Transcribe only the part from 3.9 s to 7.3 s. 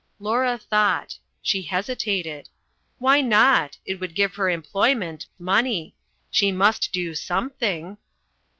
would give her employment, money. She must do